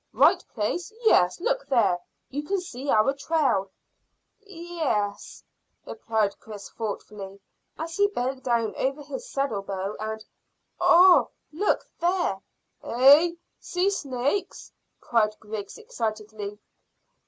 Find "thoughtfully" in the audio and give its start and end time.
6.71-7.39